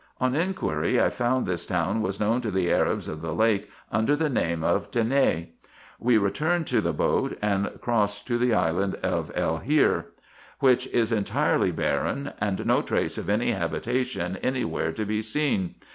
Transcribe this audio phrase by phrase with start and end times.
[0.19, 4.15] On inquiry, I found this town was known to the Arabs of the lake under
[4.15, 5.49] the name of Denav.
[5.99, 7.37] We returned to the IN EGYPT, NUBIA, Sec.
[7.37, 10.07] 387 boat and crossed to the island of El Hear,
[10.57, 15.75] which is entirely barren, and no trace of any habitation any where to be seen.